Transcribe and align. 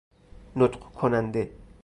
نطق 0.55 0.79
کننده 0.79 1.51